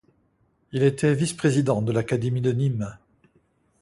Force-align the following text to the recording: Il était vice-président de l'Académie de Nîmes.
Il 0.71 0.81
était 0.81 1.13
vice-président 1.13 1.83
de 1.83 1.91
l'Académie 1.91 2.41
de 2.41 2.51
Nîmes. 2.51 2.97